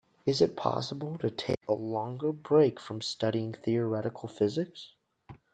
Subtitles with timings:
[0.25, 4.95] Is it possible to take longer break from studying theoretical physics?